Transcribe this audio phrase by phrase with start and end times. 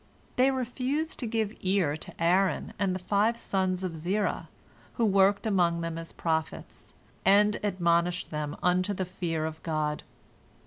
[0.35, 4.49] They refused to give ear to Aaron and the five sons of Zerah,
[4.93, 10.01] who worked among them as prophets, and admonished them unto the fear of God.